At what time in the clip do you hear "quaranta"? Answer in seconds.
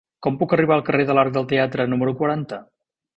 2.23-2.59